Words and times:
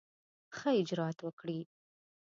ښه 0.57 0.69
اجرآت 0.81 1.17
وکړي. 1.25 1.59